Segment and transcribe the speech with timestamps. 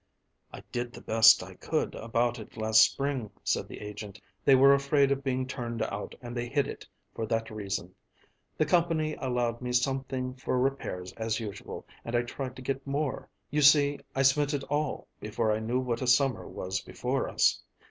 [0.51, 4.19] "I did the best I could about it last spring," said the agent.
[4.43, 7.93] "They were afraid of being turned out and they hid it for that reason.
[8.57, 13.29] The company allowed me something for repairs as usual and I tried to get more;
[13.51, 17.61] you see I spent it all before I knew what a summer was before us.